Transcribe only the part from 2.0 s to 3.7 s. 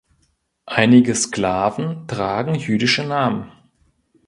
tragen jüdische Namen.